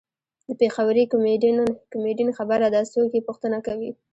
د 0.47 0.49
پېښوري 0.59 1.03
کمیډین 1.93 2.29
خبره 2.37 2.65
ده 2.75 2.81
څوک 2.93 3.09
یې 3.15 3.25
پوښتنه 3.27 3.57
کوي. 3.67 3.91